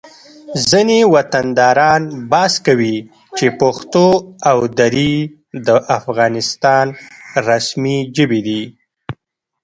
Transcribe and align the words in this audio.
ځینې 0.69 0.99
وطنداران 1.15 2.01
بحث 2.31 2.53
کوي 2.67 2.97
چې 3.37 3.45
پښتو 3.59 4.07
او 4.49 4.57
دري 4.79 5.13
د 5.67 5.67
افغانستان 5.97 6.85
رسمي 7.49 7.97
ژبې 8.15 8.39
دي 8.47 8.63